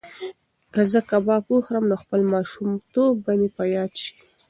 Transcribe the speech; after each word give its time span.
که 0.73 0.81
زه 0.91 0.99
کباب 1.09 1.43
وخورم 1.55 1.85
نو 1.89 1.95
خپل 2.03 2.21
ماشومتوب 2.33 3.13
به 3.25 3.31
مې 3.39 3.49
په 3.55 3.63
یاد 3.75 3.91
شي. 4.01 4.11